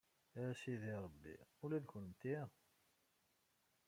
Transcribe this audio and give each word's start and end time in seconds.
A 0.41 0.43
Sidi 0.59 0.93
Ṛebbi, 1.03 1.33
ula 1.63 1.77
d 1.83 1.85
kennemti? 1.91 2.37